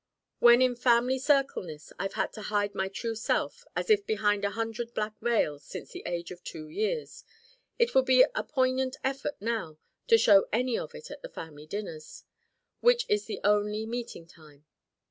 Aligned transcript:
When 0.39 0.63
in 0.63 0.75
family 0.75 1.19
circle 1.19 1.61
ness 1.61 1.93
I've 1.99 2.15
had 2.15 2.33
to 2.33 2.41
hide 2.41 2.73
my 2.73 2.87
true 2.87 3.13
self 3.13 3.63
as 3.75 3.91
if 3.91 4.07
behind 4.07 4.43
a 4.43 4.49
hundred 4.49 4.95
black 4.95 5.13
veils 5.19 5.63
since 5.63 5.91
the 5.91 6.01
age 6.07 6.31
of 6.31 6.43
two 6.43 6.67
years. 6.69 7.23
It 7.77 7.93
would 7.93 8.05
be 8.05 8.25
a 8.33 8.43
poignant 8.43 8.97
effort 9.03 9.39
now 9.39 9.77
to 10.07 10.17
show 10.17 10.47
any 10.51 10.75
of 10.75 10.95
it 10.95 11.11
at 11.11 11.21
the 11.21 11.29
family 11.29 11.67
dinners, 11.67 12.23
which 12.79 13.05
is 13.09 13.25
the 13.27 13.41
only 13.43 13.85
meeting 13.85 14.25
time. 14.25 14.65